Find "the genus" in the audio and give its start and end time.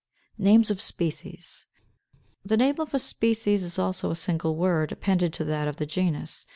5.75-6.47